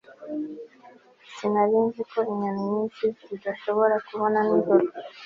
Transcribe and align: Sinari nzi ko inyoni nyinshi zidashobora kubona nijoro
Sinari 1.33 1.77
nzi 1.85 2.01
ko 2.09 2.17
inyoni 2.31 2.61
nyinshi 2.73 3.05
zidashobora 3.27 3.95
kubona 4.07 4.37
nijoro 4.47 4.85